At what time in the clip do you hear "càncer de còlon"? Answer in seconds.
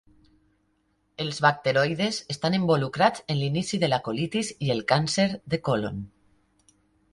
4.95-6.05